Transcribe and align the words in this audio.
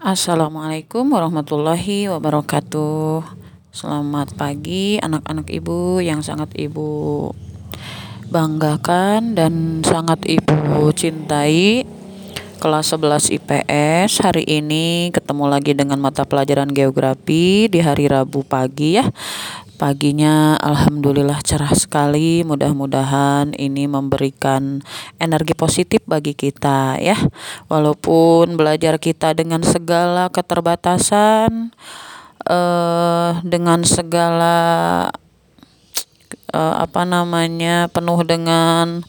Assalamualaikum 0.00 1.12
warahmatullahi 1.12 2.08
wabarakatuh. 2.08 3.20
Selamat 3.68 4.32
pagi 4.32 4.96
anak-anak 4.96 5.52
ibu 5.52 6.00
yang 6.00 6.24
sangat 6.24 6.56
ibu 6.56 7.28
banggakan 8.32 9.36
dan 9.36 9.84
sangat 9.84 10.24
ibu 10.24 10.88
cintai. 10.96 11.84
Kelas 12.64 12.96
11 12.96 13.28
IPS 13.44 14.24
hari 14.24 14.48
ini 14.48 15.12
ketemu 15.12 15.44
lagi 15.52 15.76
dengan 15.76 16.00
mata 16.00 16.24
pelajaran 16.24 16.72
geografi 16.72 17.68
di 17.68 17.84
hari 17.84 18.08
Rabu 18.08 18.40
pagi 18.40 18.96
ya. 18.96 19.04
Paginya 19.80 20.60
alhamdulillah 20.60 21.40
cerah 21.40 21.72
sekali. 21.72 22.44
Mudah-mudahan 22.44 23.56
ini 23.56 23.88
memberikan 23.88 24.84
energi 25.16 25.56
positif 25.56 26.04
bagi 26.04 26.36
kita 26.36 27.00
ya. 27.00 27.16
Walaupun 27.64 28.60
belajar 28.60 29.00
kita 29.00 29.32
dengan 29.32 29.64
segala 29.64 30.28
keterbatasan 30.28 31.72
eh 32.44 33.30
dengan 33.40 33.80
segala 33.88 34.56
eh, 36.52 36.74
apa 36.76 37.08
namanya 37.08 37.88
penuh 37.88 38.20
dengan 38.28 39.00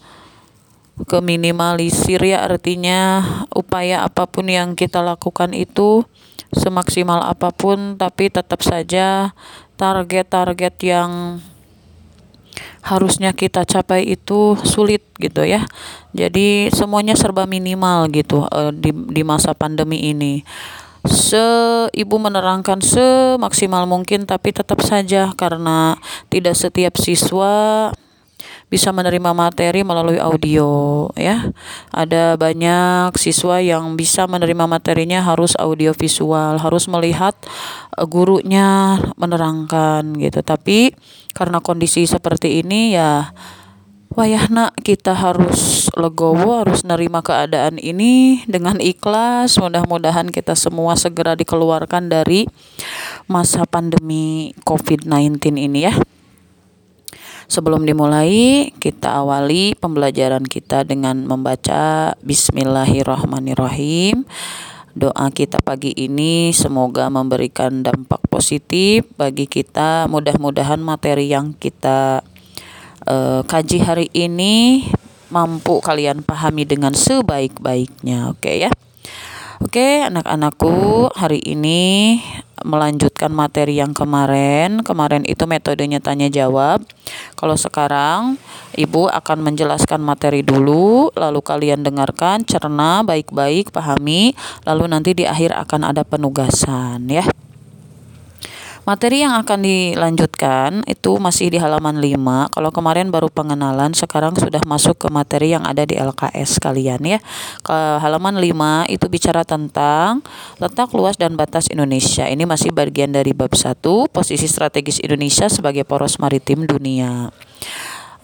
keminimalisir 1.03 2.23
ya 2.23 2.48
artinya 2.48 3.20
upaya 3.51 4.07
apa 4.07 4.23
pun 4.23 4.48
yang 4.48 4.79
kita 4.79 5.03
lakukan 5.03 5.51
itu 5.51 6.07
semaksimal 6.51 7.23
apa 7.23 7.55
pun 7.55 7.95
tapi 7.95 8.27
tetap 8.27 8.59
saja 8.59 9.31
target-target 9.81 10.76
yang 10.85 11.41
harusnya 12.85 13.34
kita 13.34 13.66
capai 13.66 14.05
itu 14.13 14.54
sulit 14.62 15.02
gitu 15.17 15.41
ya. 15.41 15.66
Jadi 16.13 16.70
semuanya 16.70 17.17
serba 17.17 17.49
minimal 17.49 18.05
gitu 18.13 18.45
uh, 18.45 18.70
di 18.70 18.94
di 18.94 19.21
masa 19.26 19.57
pandemi 19.57 20.13
ini. 20.13 20.45
Se 21.09 21.41
ibu 21.98 22.21
menerangkan 22.21 22.77
semaksimal 22.77 23.90
mungkin 23.90 24.29
tapi 24.29 24.54
tetap 24.54 24.85
saja 24.85 25.34
karena 25.34 25.98
tidak 26.29 26.54
setiap 26.54 26.93
siswa 27.01 27.90
bisa 28.71 28.95
menerima 28.95 29.35
materi 29.35 29.83
melalui 29.83 30.15
audio 30.15 31.11
ya. 31.19 31.51
Ada 31.91 32.39
banyak 32.39 33.19
siswa 33.19 33.59
yang 33.59 33.99
bisa 33.99 34.31
menerima 34.31 34.63
materinya 34.63 35.19
harus 35.19 35.59
audio 35.59 35.91
visual, 35.91 36.55
harus 36.55 36.87
melihat 36.87 37.35
uh, 37.99 38.07
gurunya 38.07 38.95
menerangkan 39.19 40.15
gitu. 40.15 40.39
Tapi 40.39 40.95
karena 41.35 41.59
kondisi 41.59 42.07
seperti 42.07 42.63
ini 42.63 42.95
ya 42.95 43.35
wayahna 44.11 44.75
kita 44.75 45.15
harus 45.15 45.87
legowo 45.95 46.67
harus 46.67 46.83
nerima 46.83 47.23
keadaan 47.23 47.79
ini 47.79 48.43
dengan 48.43 48.75
ikhlas 48.83 49.55
mudah-mudahan 49.55 50.27
kita 50.27 50.51
semua 50.51 50.99
segera 50.99 51.39
dikeluarkan 51.39 52.11
dari 52.11 52.43
masa 53.31 53.63
pandemi 53.63 54.51
COVID-19 54.67 55.55
ini 55.55 55.87
ya 55.87 55.95
Sebelum 57.52 57.84
dimulai, 57.84 58.71
kita 58.80 59.20
awali 59.20 59.76
pembelajaran 59.76 60.48
kita 60.48 60.88
dengan 60.88 61.27
membaca 61.27 62.16
Bismillahirrahmanirrahim. 62.24 64.24
Doa 64.96 65.28
kita 65.35 65.59
pagi 65.59 65.91
ini 65.91 66.56
semoga 66.56 67.12
memberikan 67.12 67.84
dampak 67.84 68.24
positif 68.31 69.03
bagi 69.19 69.52
kita. 69.52 70.07
Mudah-mudahan 70.07 70.79
materi 70.79 71.28
yang 71.28 71.52
kita 71.52 72.24
uh, 73.12 73.44
kaji 73.44 73.84
hari 73.84 74.07
ini 74.16 74.88
mampu 75.28 75.84
kalian 75.84 76.24
pahami 76.24 76.63
dengan 76.63 76.96
sebaik-baiknya. 76.96 78.31
Oke 78.31 78.47
okay, 78.47 78.63
ya. 78.63 78.72
Oke, 79.59 80.07
anak-anakku, 80.07 81.12
hari 81.19 81.44
ini 81.44 82.16
melanjutkan 82.63 83.29
materi 83.34 83.78
yang 83.79 83.94
kemarin. 83.94 84.81
Kemarin 84.81 85.28
itu 85.28 85.45
metodenya 85.45 86.00
tanya 86.01 86.28
jawab. 86.28 86.81
Kalau 87.35 87.56
sekarang 87.57 88.41
Ibu 88.72 89.11
akan 89.11 89.44
menjelaskan 89.44 89.99
materi 89.99 90.47
dulu, 90.47 91.11
lalu 91.11 91.44
kalian 91.44 91.83
dengarkan, 91.83 92.47
cerna 92.47 93.03
baik-baik, 93.03 93.75
pahami, 93.75 94.31
lalu 94.63 94.83
nanti 94.88 95.11
di 95.11 95.27
akhir 95.27 95.51
akan 95.51 95.91
ada 95.91 96.07
penugasan 96.07 97.03
ya. 97.11 97.27
Materi 98.81 99.21
yang 99.21 99.37
akan 99.37 99.61
dilanjutkan 99.61 100.81
itu 100.89 101.21
masih 101.21 101.53
di 101.53 101.61
halaman 101.61 102.01
5. 102.01 102.49
Kalau 102.49 102.73
kemarin 102.73 103.13
baru 103.13 103.29
pengenalan, 103.29 103.93
sekarang 103.93 104.33
sudah 104.33 104.57
masuk 104.65 105.05
ke 105.05 105.07
materi 105.13 105.53
yang 105.53 105.61
ada 105.69 105.85
di 105.85 106.01
LKS 106.01 106.57
kalian 106.57 106.97
ya. 107.05 107.21
Ke 107.61 108.01
halaman 108.01 108.41
5 108.41 108.89
itu 108.89 109.05
bicara 109.05 109.45
tentang 109.45 110.25
letak 110.57 110.89
luas 110.97 111.13
dan 111.13 111.37
batas 111.37 111.69
Indonesia. 111.69 112.25
Ini 112.25 112.41
masih 112.49 112.73
bagian 112.73 113.13
dari 113.13 113.37
bab 113.37 113.53
1, 113.53 113.85
posisi 114.09 114.49
strategis 114.49 114.97
Indonesia 114.97 115.45
sebagai 115.45 115.85
poros 115.85 116.17
maritim 116.17 116.65
dunia. 116.65 117.29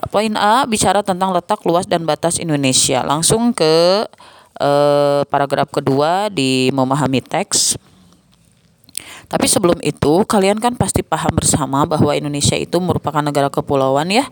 Poin 0.09 0.33
A 0.41 0.65
bicara 0.65 1.05
tentang 1.05 1.37
letak 1.37 1.61
luas 1.69 1.85
dan 1.85 2.09
batas 2.09 2.41
Indonesia. 2.41 3.05
Langsung 3.05 3.53
ke 3.53 4.09
eh, 4.57 5.21
paragraf 5.29 5.69
kedua 5.69 6.33
di 6.33 6.73
memahami 6.73 7.21
teks. 7.21 7.86
Tapi 9.27 9.45
sebelum 9.45 9.77
itu, 9.83 10.23
kalian 10.23 10.57
kan 10.63 10.79
pasti 10.79 11.03
paham 11.03 11.35
bersama 11.35 11.83
bahwa 11.83 12.15
Indonesia 12.15 12.55
itu 12.55 12.79
merupakan 12.79 13.19
negara 13.19 13.51
kepulauan 13.51 14.07
ya, 14.07 14.25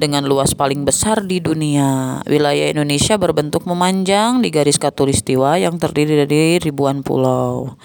dengan 0.00 0.24
luas 0.24 0.56
paling 0.56 0.88
besar 0.88 1.28
di 1.28 1.44
dunia. 1.44 2.24
Wilayah 2.24 2.72
Indonesia 2.72 3.20
berbentuk 3.20 3.68
memanjang 3.68 4.40
di 4.40 4.48
garis 4.48 4.80
katulistiwa 4.80 5.60
yang 5.60 5.76
terdiri 5.76 6.24
dari 6.24 6.56
ribuan 6.56 7.04
pulau. 7.04 7.76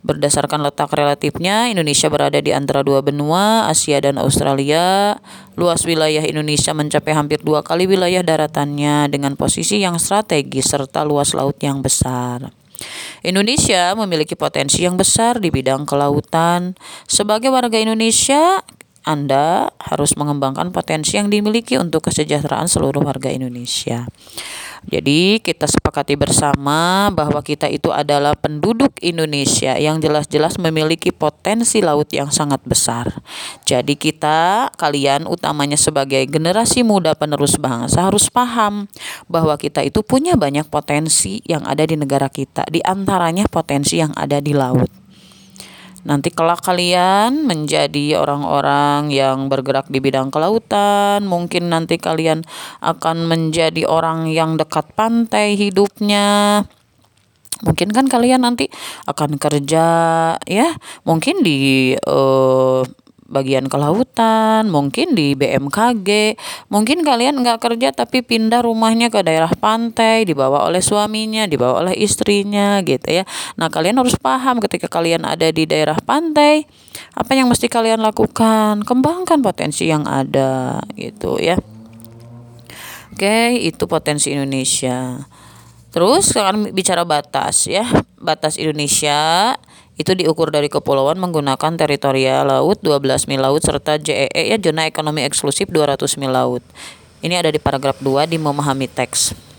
Berdasarkan 0.00 0.64
letak 0.64 0.96
relatifnya, 0.96 1.68
Indonesia 1.68 2.08
berada 2.08 2.40
di 2.40 2.56
antara 2.56 2.80
dua 2.80 3.04
benua, 3.04 3.68
Asia 3.68 4.00
dan 4.00 4.16
Australia. 4.16 5.20
Luas 5.60 5.84
wilayah 5.84 6.24
Indonesia 6.24 6.72
mencapai 6.72 7.12
hampir 7.12 7.44
dua 7.44 7.60
kali 7.60 7.84
wilayah 7.84 8.24
daratannya 8.24 9.12
dengan 9.12 9.36
posisi 9.36 9.84
yang 9.84 10.00
strategis 10.00 10.72
serta 10.72 11.04
luas 11.04 11.36
laut 11.36 11.60
yang 11.60 11.84
besar. 11.84 12.59
Indonesia 13.20 13.92
memiliki 13.96 14.34
potensi 14.34 14.84
yang 14.84 14.96
besar 14.96 15.38
di 15.38 15.52
bidang 15.52 15.84
kelautan. 15.84 16.76
Sebagai 17.04 17.52
warga 17.52 17.76
Indonesia, 17.76 18.64
anda 19.04 19.72
harus 19.80 20.12
mengembangkan 20.16 20.72
potensi 20.76 21.16
yang 21.16 21.32
dimiliki 21.32 21.80
untuk 21.80 22.08
kesejahteraan 22.08 22.68
seluruh 22.68 23.00
warga 23.00 23.32
Indonesia. 23.32 24.04
Jadi, 24.88 25.44
kita 25.44 25.68
sepakati 25.68 26.16
bersama 26.16 27.12
bahwa 27.12 27.44
kita 27.44 27.68
itu 27.68 27.92
adalah 27.92 28.32
penduduk 28.32 28.96
Indonesia 29.04 29.76
yang 29.76 30.00
jelas-jelas 30.00 30.56
memiliki 30.56 31.12
potensi 31.12 31.84
laut 31.84 32.08
yang 32.08 32.32
sangat 32.32 32.64
besar. 32.64 33.20
Jadi, 33.68 34.00
kita, 34.00 34.72
kalian, 34.80 35.28
utamanya 35.28 35.76
sebagai 35.76 36.24
generasi 36.24 36.80
muda 36.80 37.12
penerus 37.12 37.60
bangsa, 37.60 38.08
harus 38.08 38.32
paham 38.32 38.88
bahwa 39.28 39.60
kita 39.60 39.84
itu 39.84 40.00
punya 40.00 40.32
banyak 40.40 40.64
potensi 40.72 41.44
yang 41.44 41.60
ada 41.68 41.84
di 41.84 42.00
negara 42.00 42.32
kita, 42.32 42.64
di 42.72 42.80
antaranya 42.80 43.44
potensi 43.52 44.00
yang 44.00 44.16
ada 44.16 44.40
di 44.40 44.56
laut. 44.56 45.09
Nanti 46.00 46.32
kelak 46.32 46.64
kalian 46.64 47.44
menjadi 47.44 48.16
orang-orang 48.16 49.12
yang 49.12 49.52
bergerak 49.52 49.92
di 49.92 50.00
bidang 50.00 50.32
kelautan, 50.32 51.28
mungkin 51.28 51.68
nanti 51.68 52.00
kalian 52.00 52.40
akan 52.80 53.28
menjadi 53.28 53.84
orang 53.84 54.32
yang 54.32 54.56
dekat 54.56 54.88
pantai 54.96 55.60
hidupnya. 55.60 56.64
Mungkin 57.60 57.92
kan 57.92 58.08
kalian 58.08 58.40
nanti 58.48 58.72
akan 59.04 59.36
kerja 59.36 59.86
ya, 60.48 60.68
mungkin 61.04 61.44
di 61.44 61.92
uh, 62.08 62.80
bagian 63.30 63.70
kelautan, 63.70 64.66
mungkin 64.66 65.14
di 65.14 65.38
BMKG, 65.38 66.34
mungkin 66.66 67.06
kalian 67.06 67.38
nggak 67.40 67.62
kerja 67.62 67.94
tapi 67.94 68.26
pindah 68.26 68.66
rumahnya 68.66 69.06
ke 69.06 69.22
daerah 69.22 69.54
pantai, 69.54 70.26
dibawa 70.26 70.66
oleh 70.66 70.82
suaminya, 70.82 71.46
dibawa 71.46 71.86
oleh 71.86 71.94
istrinya 71.94 72.82
gitu 72.82 73.22
ya. 73.22 73.24
Nah 73.54 73.70
kalian 73.70 74.02
harus 74.02 74.18
paham 74.18 74.58
ketika 74.58 74.90
kalian 74.90 75.22
ada 75.22 75.46
di 75.54 75.62
daerah 75.64 75.96
pantai, 76.02 76.66
apa 77.14 77.32
yang 77.38 77.46
mesti 77.46 77.70
kalian 77.70 78.02
lakukan? 78.02 78.82
Kembangkan 78.82 79.38
potensi 79.40 79.86
yang 79.86 80.04
ada 80.10 80.82
gitu 80.98 81.38
ya. 81.38 81.54
Oke, 83.14 83.54
itu 83.62 83.86
potensi 83.86 84.34
Indonesia. 84.34 85.22
Terus 85.90 86.30
sekarang 86.34 86.70
bicara 86.70 87.02
batas 87.06 87.66
ya. 87.66 87.86
Batas 88.18 88.56
Indonesia 88.58 89.54
itu 90.00 90.16
diukur 90.16 90.48
dari 90.48 90.72
kepulauan 90.72 91.20
menggunakan 91.20 91.76
teritorial 91.76 92.48
laut 92.48 92.80
12 92.80 93.28
mil 93.28 93.44
laut 93.44 93.60
serta 93.60 94.00
JEE 94.00 94.32
e, 94.32 94.48
ya 94.48 94.56
zona 94.56 94.88
ekonomi 94.88 95.28
eksklusif 95.28 95.68
200 95.68 96.16
mil 96.16 96.32
laut. 96.32 96.64
Ini 97.20 97.44
ada 97.44 97.52
di 97.52 97.60
paragraf 97.60 98.00
2 98.00 98.24
di 98.32 98.40
memahami 98.40 98.88
teks. 98.88 99.49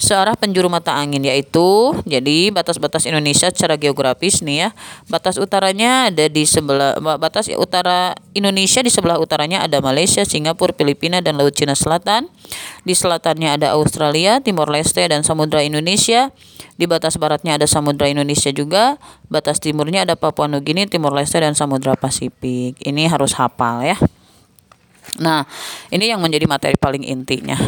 Searah 0.00 0.32
penjuru 0.32 0.72
mata 0.72 0.96
angin 0.96 1.20
yaitu 1.20 1.92
jadi 2.08 2.48
batas-batas 2.48 3.04
Indonesia 3.04 3.52
secara 3.52 3.76
geografis 3.76 4.40
nih 4.40 4.66
ya. 4.66 4.68
Batas 5.12 5.36
utaranya 5.36 6.08
ada 6.08 6.24
di 6.26 6.48
sebelah 6.48 6.96
batas 7.20 7.52
utara 7.52 8.16
Indonesia 8.32 8.80
di 8.80 8.88
sebelah 8.88 9.20
utaranya 9.20 9.60
ada 9.60 9.84
Malaysia, 9.84 10.24
Singapura, 10.24 10.72
Filipina 10.72 11.20
dan 11.20 11.36
Laut 11.36 11.52
Cina 11.52 11.76
Selatan. 11.76 12.32
Di 12.82 12.96
selatannya 12.96 13.60
ada 13.60 13.76
Australia, 13.76 14.40
Timor 14.40 14.72
Leste 14.72 15.04
dan 15.04 15.20
Samudra 15.20 15.60
Indonesia. 15.60 16.32
Di 16.80 16.88
batas 16.88 17.20
baratnya 17.20 17.60
ada 17.60 17.68
Samudra 17.68 18.08
Indonesia 18.08 18.48
juga. 18.56 18.96
Batas 19.28 19.60
timurnya 19.60 20.08
ada 20.08 20.16
Papua 20.16 20.48
Nugini, 20.48 20.88
Timor 20.88 21.12
Leste 21.12 21.36
dan 21.36 21.52
Samudra 21.52 21.92
Pasifik. 21.92 22.80
Ini 22.80 23.04
harus 23.12 23.36
hafal 23.36 23.84
ya. 23.84 24.00
Nah, 25.20 25.44
ini 25.92 26.08
yang 26.08 26.24
menjadi 26.24 26.48
materi 26.48 26.80
paling 26.80 27.04
intinya. 27.04 27.60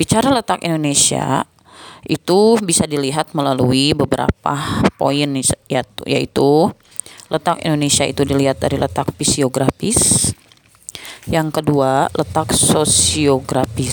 Bicara 0.00 0.32
letak 0.32 0.64
Indonesia 0.64 1.44
itu 2.08 2.56
bisa 2.64 2.88
dilihat 2.88 3.36
melalui 3.36 3.92
beberapa 3.92 4.80
poin 4.96 5.28
yaitu 6.08 6.50
letak 7.28 7.60
Indonesia 7.60 8.08
itu 8.08 8.24
dilihat 8.24 8.56
dari 8.64 8.80
letak 8.80 9.12
fisiografis. 9.20 10.32
Yang 11.28 11.60
kedua, 11.60 12.08
letak 12.16 12.56
sosiografis. 12.56 13.92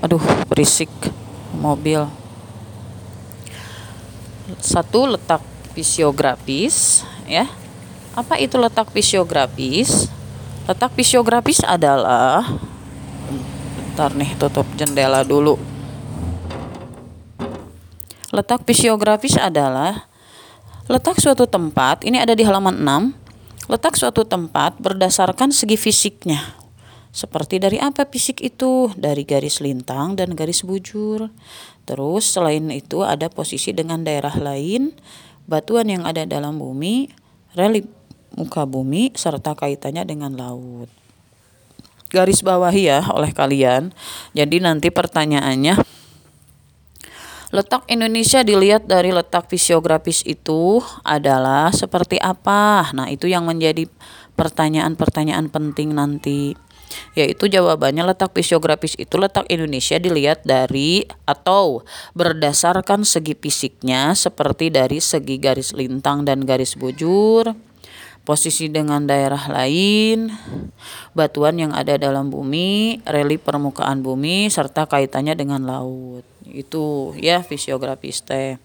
Aduh, 0.00 0.24
berisik 0.48 0.88
mobil. 1.52 2.08
Satu 4.56 5.04
letak 5.04 5.44
fisiografis 5.76 7.04
ya. 7.28 7.44
Apa 8.16 8.40
itu 8.40 8.56
letak 8.56 8.88
fisiografis? 8.88 10.08
Letak 10.64 10.96
fisiografis 10.96 11.60
adalah 11.60 12.40
Bentar 13.98 14.14
nih 14.14 14.30
tutup 14.38 14.62
jendela 14.78 15.26
dulu. 15.26 15.58
Letak 18.30 18.62
fisiografis 18.62 19.34
adalah 19.34 20.06
letak 20.86 21.18
suatu 21.18 21.50
tempat, 21.50 22.06
ini 22.06 22.22
ada 22.22 22.30
di 22.30 22.46
halaman 22.46 22.78
6. 22.78 23.66
Letak 23.66 23.98
suatu 23.98 24.22
tempat 24.22 24.78
berdasarkan 24.78 25.50
segi 25.50 25.74
fisiknya. 25.74 26.38
Seperti 27.10 27.58
dari 27.58 27.82
apa 27.82 28.06
fisik 28.06 28.38
itu? 28.38 28.86
Dari 28.94 29.26
garis 29.26 29.58
lintang 29.58 30.14
dan 30.14 30.30
garis 30.38 30.62
bujur. 30.62 31.34
Terus 31.82 32.22
selain 32.22 32.70
itu 32.70 33.02
ada 33.02 33.26
posisi 33.26 33.74
dengan 33.74 34.06
daerah 34.06 34.38
lain, 34.38 34.94
batuan 35.50 35.90
yang 35.90 36.06
ada 36.06 36.22
dalam 36.22 36.62
bumi, 36.62 37.10
relief 37.58 37.90
muka 38.38 38.62
bumi, 38.62 39.10
serta 39.18 39.58
kaitannya 39.58 40.06
dengan 40.06 40.38
laut 40.38 40.86
garis 42.08 42.40
bawahi 42.40 42.88
ya 42.90 43.00
oleh 43.12 43.30
kalian. 43.32 43.92
Jadi 44.32 44.60
nanti 44.60 44.88
pertanyaannya 44.88 45.98
letak 47.48 47.88
Indonesia 47.88 48.44
dilihat 48.44 48.84
dari 48.84 49.08
letak 49.08 49.48
fisiografis 49.48 50.20
itu 50.28 50.84
adalah 51.00 51.72
seperti 51.72 52.20
apa? 52.20 52.92
Nah, 52.92 53.08
itu 53.08 53.24
yang 53.24 53.48
menjadi 53.48 53.88
pertanyaan-pertanyaan 54.36 55.48
penting 55.48 55.96
nanti. 55.96 56.52
Yaitu 57.12 57.52
jawabannya 57.52 58.00
letak 58.00 58.32
fisiografis 58.32 58.96
itu 58.96 59.20
letak 59.20 59.44
Indonesia 59.52 60.00
dilihat 60.00 60.40
dari 60.48 61.04
atau 61.28 61.84
berdasarkan 62.16 63.04
segi 63.04 63.36
fisiknya 63.36 64.16
seperti 64.16 64.72
dari 64.72 64.96
segi 64.96 65.36
garis 65.36 65.76
lintang 65.76 66.24
dan 66.24 66.48
garis 66.48 66.80
bujur, 66.80 67.52
posisi 68.28 68.68
dengan 68.68 69.08
daerah 69.08 69.40
lain, 69.48 70.28
batuan 71.16 71.56
yang 71.56 71.72
ada 71.72 71.96
dalam 71.96 72.28
bumi, 72.28 73.00
relief 73.08 73.40
permukaan 73.40 74.04
bumi, 74.04 74.52
serta 74.52 74.84
kaitannya 74.84 75.32
dengan 75.32 75.64
laut. 75.64 76.28
Itu 76.44 77.16
ya 77.16 77.40
fisiografis 77.40 78.20
teh. 78.20 78.60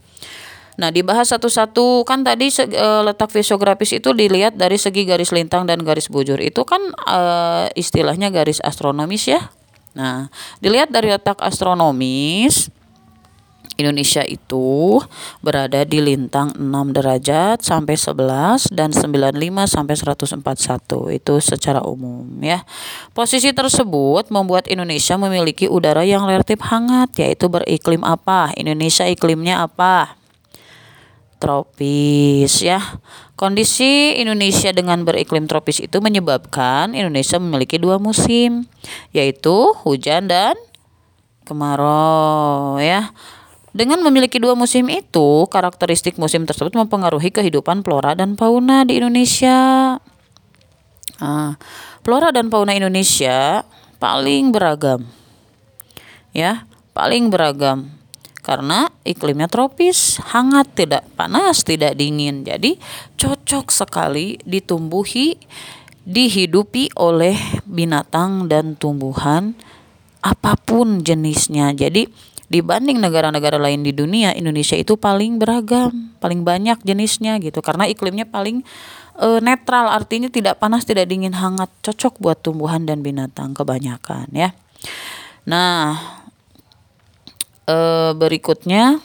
Nah, 0.76 0.92
dibahas 0.92 1.32
satu-satu 1.32 2.04
kan 2.04 2.28
tadi 2.28 2.52
e, 2.52 2.88
letak 3.08 3.32
fisiografis 3.32 3.96
itu 3.96 4.12
dilihat 4.12 4.60
dari 4.60 4.76
segi 4.76 5.08
garis 5.08 5.32
lintang 5.32 5.64
dan 5.64 5.80
garis 5.80 6.12
bujur. 6.12 6.44
Itu 6.44 6.68
kan 6.68 6.84
e, 7.08 7.20
istilahnya 7.80 8.36
garis 8.36 8.60
astronomis 8.60 9.32
ya. 9.32 9.48
Nah, 9.96 10.28
dilihat 10.60 10.92
dari 10.92 11.08
letak 11.08 11.40
astronomis 11.40 12.68
Indonesia 13.78 14.22
itu 14.22 15.02
berada 15.42 15.82
di 15.84 15.98
lintang 15.98 16.54
6 16.54 16.62
derajat 16.94 17.66
sampai 17.66 17.98
11 17.98 18.70
dan 18.70 18.94
95 18.94 19.34
sampai 19.66 19.96
141 19.98 21.18
itu 21.18 21.34
secara 21.42 21.82
umum 21.82 22.26
ya. 22.40 22.62
Posisi 23.18 23.50
tersebut 23.50 24.30
membuat 24.30 24.70
Indonesia 24.70 25.18
memiliki 25.18 25.66
udara 25.66 26.06
yang 26.06 26.30
relatif 26.30 26.62
hangat 26.62 27.18
yaitu 27.18 27.50
beriklim 27.50 28.06
apa? 28.06 28.54
Indonesia 28.54 29.10
iklimnya 29.10 29.66
apa? 29.66 30.18
Tropis 31.42 32.64
ya. 32.64 32.80
Kondisi 33.34 34.16
Indonesia 34.22 34.72
dengan 34.72 35.04
beriklim 35.04 35.50
tropis 35.50 35.84
itu 35.84 36.00
menyebabkan 36.00 36.96
Indonesia 36.96 37.42
memiliki 37.42 37.76
dua 37.82 38.00
musim 38.00 38.70
yaitu 39.12 39.74
hujan 39.84 40.30
dan 40.32 40.56
kemarau 41.44 42.80
ya. 42.80 43.12
Dengan 43.74 44.06
memiliki 44.06 44.38
dua 44.38 44.54
musim 44.54 44.86
itu, 44.94 45.50
karakteristik 45.50 46.22
musim 46.22 46.46
tersebut 46.46 46.78
mempengaruhi 46.78 47.34
kehidupan 47.34 47.82
flora 47.82 48.14
dan 48.14 48.38
fauna 48.38 48.86
di 48.86 49.02
Indonesia. 49.02 49.98
Nah, 51.18 51.58
flora 52.06 52.30
dan 52.30 52.54
fauna 52.54 52.78
Indonesia 52.78 53.66
paling 53.98 54.54
beragam. 54.54 55.10
Ya, 56.38 56.70
paling 56.94 57.34
beragam. 57.34 57.90
Karena 58.46 58.94
iklimnya 59.02 59.50
tropis, 59.50 60.22
hangat, 60.22 60.70
tidak 60.78 61.10
panas, 61.18 61.66
tidak 61.66 61.98
dingin. 61.98 62.46
Jadi, 62.46 62.78
cocok 63.18 63.74
sekali 63.74 64.38
ditumbuhi, 64.46 65.34
dihidupi 66.06 66.94
oleh 66.94 67.40
binatang 67.66 68.46
dan 68.52 68.78
tumbuhan 68.78 69.58
apa 70.22 70.60
pun 70.60 71.02
jenisnya. 71.02 71.72
Jadi, 71.72 72.12
dibanding 72.54 73.02
negara-negara 73.02 73.58
lain 73.58 73.82
di 73.82 73.90
dunia 73.90 74.38
Indonesia 74.38 74.78
itu 74.78 74.94
paling 74.94 75.42
beragam 75.42 76.14
paling 76.22 76.46
banyak 76.46 76.78
jenisnya 76.86 77.42
gitu. 77.42 77.66
Karena 77.66 77.90
iklimnya 77.90 78.30
paling 78.30 78.62
e, 79.18 79.28
netral 79.42 79.90
artinya 79.90 80.30
tidak 80.30 80.62
panas 80.62 80.86
tidak 80.86 81.10
dingin 81.10 81.34
hangat 81.34 81.74
cocok 81.82 82.22
buat 82.22 82.38
tumbuhan 82.46 82.86
dan 82.86 83.02
binatang 83.02 83.58
kebanyakan 83.58 84.30
ya. 84.30 84.54
Nah 85.50 85.98
e, 87.66 87.78
berikutnya 88.14 89.02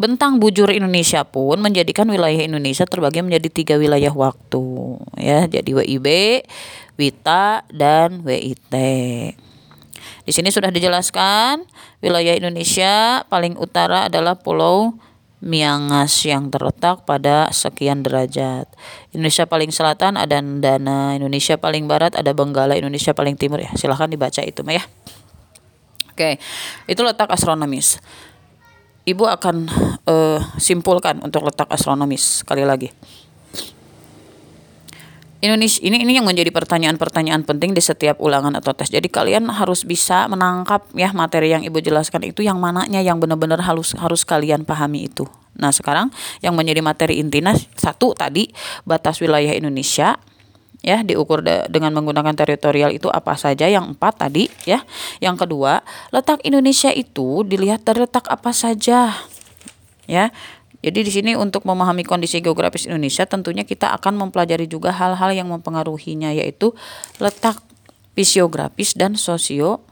Bentang 0.00 0.40
bujur 0.40 0.72
Indonesia 0.72 1.28
pun 1.28 1.60
menjadikan 1.60 2.08
wilayah 2.08 2.40
Indonesia 2.40 2.88
terbagi 2.88 3.20
menjadi 3.20 3.52
tiga 3.52 3.74
wilayah 3.76 4.08
waktu 4.08 4.64
ya. 5.20 5.44
Jadi 5.44 5.76
WIB, 5.76 6.08
WITA 6.96 7.68
dan 7.68 8.24
WIT. 8.24 8.72
Di 10.24 10.32
sini 10.32 10.48
sudah 10.48 10.72
dijelaskan 10.72 11.68
wilayah 12.00 12.36
Indonesia 12.36 13.24
paling 13.28 13.56
utara 13.56 14.08
adalah 14.08 14.36
Pulau 14.36 14.96
Miangas 15.40 16.28
yang 16.28 16.52
terletak 16.52 17.08
pada 17.08 17.48
sekian 17.48 18.04
derajat. 18.04 18.68
Indonesia 19.16 19.48
paling 19.48 19.72
selatan 19.72 20.20
ada 20.20 20.36
Ndana, 20.36 21.16
Indonesia 21.16 21.56
paling 21.56 21.88
barat 21.88 22.12
ada 22.12 22.36
Benggala, 22.36 22.76
Indonesia 22.76 23.16
paling 23.16 23.40
timur 23.40 23.64
ya. 23.64 23.72
Silahkan 23.72 24.12
dibaca 24.12 24.44
itu 24.44 24.60
mah 24.60 24.76
ya. 24.76 24.84
Oke, 26.12 26.36
itu 26.84 27.00
letak 27.00 27.32
astronomis. 27.32 27.96
Ibu 29.08 29.24
akan 29.24 29.56
uh, 30.04 30.44
simpulkan 30.60 31.24
untuk 31.24 31.48
letak 31.48 31.72
astronomis 31.72 32.44
sekali 32.44 32.68
lagi. 32.68 32.92
Indonesia 35.40 35.80
ini 35.80 36.04
ini 36.04 36.20
yang 36.20 36.28
menjadi 36.28 36.52
pertanyaan-pertanyaan 36.52 37.48
penting 37.48 37.72
di 37.72 37.80
setiap 37.80 38.20
ulangan 38.20 38.52
atau 38.60 38.76
tes. 38.76 38.92
Jadi 38.92 39.08
kalian 39.08 39.48
harus 39.48 39.88
bisa 39.88 40.28
menangkap 40.28 40.84
ya 40.92 41.16
materi 41.16 41.56
yang 41.56 41.64
Ibu 41.64 41.80
jelaskan 41.80 42.28
itu 42.28 42.44
yang 42.44 42.60
mananya 42.60 43.00
yang 43.00 43.16
benar-benar 43.16 43.64
harus 43.64 43.96
harus 43.96 44.20
kalian 44.28 44.68
pahami 44.68 45.08
itu. 45.08 45.24
Nah, 45.56 45.72
sekarang 45.72 46.12
yang 46.44 46.52
menjadi 46.52 46.84
materi 46.84 47.24
intinya 47.24 47.56
satu 47.56 48.12
tadi 48.12 48.52
batas 48.84 49.16
wilayah 49.24 49.56
Indonesia 49.56 50.20
ya 50.80 51.04
diukur 51.04 51.44
de 51.44 51.68
dengan 51.68 51.92
menggunakan 51.92 52.32
teritorial 52.32 52.92
itu 52.92 53.08
apa 53.12 53.36
saja 53.36 53.64
yang 53.64 53.96
empat 53.96 54.20
tadi 54.20 54.44
ya. 54.68 54.84
Yang 55.24 55.48
kedua, 55.48 55.80
letak 56.12 56.44
Indonesia 56.44 56.92
itu 56.92 57.48
dilihat 57.48 57.80
dari 57.88 58.04
letak 58.04 58.28
apa 58.28 58.52
saja. 58.52 59.16
Ya, 60.10 60.34
jadi 60.80 61.04
di 61.04 61.12
sini 61.12 61.32
untuk 61.36 61.68
memahami 61.68 62.04
kondisi 62.08 62.40
geografis 62.40 62.88
Indonesia 62.88 63.28
tentunya 63.28 63.68
kita 63.68 63.92
akan 64.00 64.16
mempelajari 64.16 64.64
juga 64.64 64.92
hal-hal 64.96 65.36
yang 65.36 65.48
mempengaruhinya 65.52 66.32
yaitu 66.32 66.72
letak 67.20 67.60
fisiografis 68.16 68.96
dan 68.96 69.16
sosio 69.16 69.84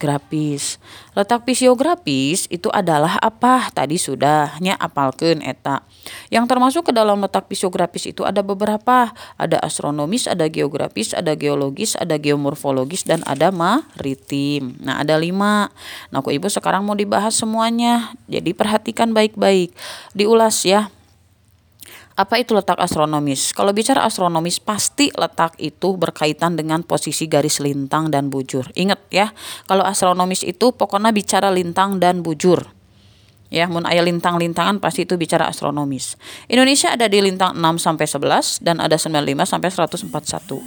fisiografis. 0.00 0.80
Letak 1.12 1.44
fisiografis 1.44 2.48
itu 2.48 2.72
adalah 2.72 3.20
apa? 3.20 3.68
Tadi 3.68 4.00
sudahnya 4.00 4.72
apalkan 4.80 5.44
eta. 5.44 5.84
Yang 6.32 6.48
termasuk 6.48 6.82
ke 6.88 6.92
dalam 6.96 7.20
letak 7.20 7.44
fisiografis 7.52 8.08
itu 8.08 8.24
ada 8.24 8.40
beberapa. 8.40 9.12
Ada 9.36 9.60
astronomis, 9.60 10.24
ada 10.24 10.48
geografis, 10.48 11.12
ada 11.12 11.36
geologis, 11.36 12.00
ada 12.00 12.16
geomorfologis, 12.16 13.04
dan 13.04 13.20
ada 13.28 13.52
maritim. 13.52 14.80
Nah 14.80 15.04
ada 15.04 15.20
lima. 15.20 15.68
Nah 16.08 16.24
aku 16.24 16.32
ibu 16.32 16.48
sekarang 16.48 16.88
mau 16.88 16.96
dibahas 16.96 17.36
semuanya. 17.36 18.16
Jadi 18.24 18.56
perhatikan 18.56 19.12
baik-baik. 19.12 19.76
Diulas 20.16 20.64
ya. 20.64 20.88
Apa 22.20 22.36
itu 22.36 22.52
letak 22.52 22.76
astronomis? 22.76 23.56
Kalau 23.56 23.72
bicara 23.72 24.04
astronomis 24.04 24.60
pasti 24.60 25.08
letak 25.08 25.56
itu 25.56 25.96
berkaitan 25.96 26.52
dengan 26.52 26.84
posisi 26.84 27.24
garis 27.24 27.64
lintang 27.64 28.12
dan 28.12 28.28
bujur. 28.28 28.68
Ingat 28.76 29.08
ya, 29.08 29.32
kalau 29.64 29.88
astronomis 29.88 30.44
itu 30.44 30.68
pokoknya 30.76 31.16
bicara 31.16 31.48
lintang 31.48 31.96
dan 31.96 32.20
bujur 32.20 32.79
ya 33.50 33.66
mun 33.66 33.82
aya 33.84 34.00
lintang-lintangan 34.06 34.78
pasti 34.78 35.04
itu 35.04 35.18
bicara 35.18 35.50
astronomis. 35.50 36.14
Indonesia 36.46 36.94
ada 36.94 37.10
di 37.10 37.18
lintang 37.18 37.58
6 37.58 37.82
sampai 37.82 38.06
11 38.06 38.62
dan 38.62 38.78
ada 38.78 38.94
95 38.94 39.44
sampai 39.44 39.68
141. 39.68 40.62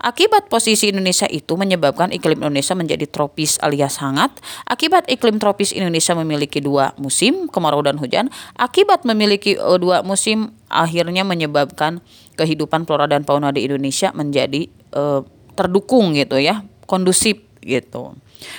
Akibat 0.00 0.46
posisi 0.48 0.94
Indonesia 0.94 1.26
itu 1.28 1.58
menyebabkan 1.58 2.14
iklim 2.14 2.40
Indonesia 2.40 2.72
menjadi 2.78 3.04
tropis 3.10 3.58
alias 3.60 3.98
hangat. 3.98 4.30
Akibat 4.64 5.10
iklim 5.10 5.42
tropis 5.42 5.74
Indonesia 5.74 6.14
memiliki 6.16 6.62
dua 6.62 6.94
musim, 6.96 7.50
kemarau 7.50 7.82
dan 7.82 7.98
hujan. 7.98 8.30
Akibat 8.56 9.02
memiliki 9.04 9.58
uh, 9.58 9.76
dua 9.76 10.06
musim 10.06 10.54
akhirnya 10.70 11.26
menyebabkan 11.26 11.98
kehidupan 12.38 12.86
flora 12.86 13.10
dan 13.10 13.26
fauna 13.26 13.50
di 13.50 13.66
Indonesia 13.66 14.14
menjadi 14.14 14.70
uh, 14.94 15.26
terdukung 15.58 16.14
gitu 16.16 16.38
ya, 16.40 16.62
kondusif 16.86 17.42
gitu. 17.60 18.16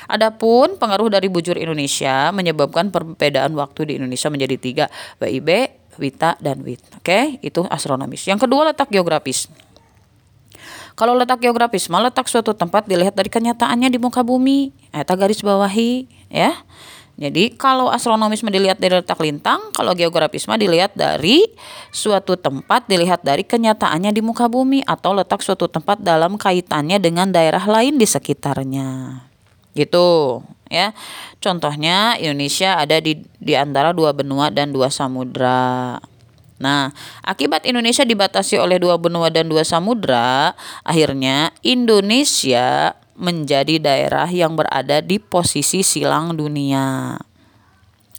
Adapun 0.08 0.76
pengaruh 0.78 1.10
dari 1.12 1.28
bujur 1.28 1.58
Indonesia 1.58 2.30
menyebabkan 2.34 2.90
perbedaan 2.90 3.54
waktu 3.58 3.92
di 3.92 3.94
Indonesia 3.98 4.28
menjadi 4.32 4.56
tiga, 4.58 4.86
WIB, 5.20 5.50
WITA, 6.00 6.40
dan 6.40 6.64
WIT. 6.64 6.82
Oke, 7.02 7.42
itu 7.44 7.62
astronomis. 7.68 8.24
Yang 8.26 8.48
kedua 8.48 8.72
letak 8.72 8.90
geografis. 8.90 9.52
Kalau 10.96 11.16
letak 11.16 11.40
geografis, 11.42 11.88
mah 11.88 12.04
letak 12.04 12.28
suatu 12.28 12.52
tempat 12.54 12.86
dilihat 12.86 13.16
dari 13.16 13.32
kenyataannya 13.32 13.90
di 13.90 13.98
muka 13.98 14.22
bumi. 14.22 14.76
Eta 14.92 15.16
garis 15.16 15.40
bawahi, 15.42 16.06
ya. 16.28 16.54
Jadi 17.22 17.54
kalau 17.54 17.92
astronomis 17.94 18.42
dilihat 18.42 18.82
dari 18.82 18.98
letak 18.98 19.22
lintang, 19.22 19.70
kalau 19.78 19.94
geografis 19.94 20.50
mah 20.50 20.58
dilihat 20.58 20.98
dari 20.98 21.46
suatu 21.94 22.34
tempat 22.34 22.90
dilihat 22.90 23.22
dari 23.22 23.46
kenyataannya 23.46 24.10
di 24.10 24.26
muka 24.26 24.50
bumi 24.50 24.82
atau 24.82 25.14
letak 25.14 25.46
suatu 25.46 25.70
tempat 25.70 26.02
dalam 26.02 26.34
kaitannya 26.34 26.98
dengan 26.98 27.30
daerah 27.30 27.62
lain 27.62 28.02
di 28.02 28.10
sekitarnya 28.10 29.31
gitu 29.78 30.42
ya 30.72 30.96
contohnya 31.44 32.16
Indonesia 32.20 32.80
ada 32.80 33.00
di 33.00 33.24
di 33.40 33.54
antara 33.56 33.92
dua 33.92 34.16
benua 34.16 34.48
dan 34.52 34.72
dua 34.72 34.88
samudra 34.88 36.00
Nah, 36.62 36.94
akibat 37.26 37.66
Indonesia 37.66 38.06
dibatasi 38.06 38.62
oleh 38.62 38.78
dua 38.78 38.94
benua 39.02 39.34
dan 39.34 39.50
dua 39.50 39.66
samudra, 39.66 40.54
akhirnya 40.86 41.50
Indonesia 41.66 42.94
menjadi 43.18 43.82
daerah 43.82 44.30
yang 44.30 44.54
berada 44.54 45.02
di 45.02 45.18
posisi 45.18 45.82
silang 45.82 46.38
dunia. 46.38 47.18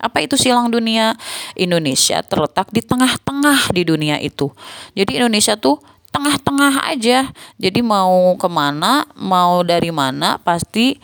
Apa 0.02 0.26
itu 0.26 0.34
silang 0.34 0.74
dunia? 0.74 1.14
Indonesia 1.54 2.18
terletak 2.26 2.74
di 2.74 2.82
tengah-tengah 2.82 3.70
di 3.70 3.86
dunia 3.86 4.18
itu. 4.18 4.50
Jadi 4.98 5.22
Indonesia 5.22 5.54
tuh 5.54 5.78
tengah-tengah 6.10 6.90
aja. 6.90 7.30
Jadi 7.62 7.80
mau 7.86 8.34
ke 8.34 8.50
mana, 8.50 9.06
mau 9.14 9.62
dari 9.62 9.94
mana, 9.94 10.42
pasti 10.42 10.98